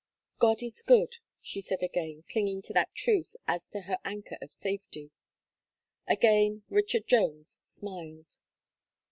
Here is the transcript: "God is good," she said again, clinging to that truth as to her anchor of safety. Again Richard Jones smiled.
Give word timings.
"God 0.39 0.63
is 0.63 0.81
good," 0.81 1.17
she 1.43 1.61
said 1.61 1.83
again, 1.83 2.23
clinging 2.27 2.63
to 2.63 2.73
that 2.73 2.95
truth 2.95 3.35
as 3.47 3.67
to 3.67 3.81
her 3.81 3.99
anchor 4.03 4.39
of 4.41 4.51
safety. 4.51 5.11
Again 6.07 6.63
Richard 6.71 7.07
Jones 7.07 7.59
smiled. 7.61 8.39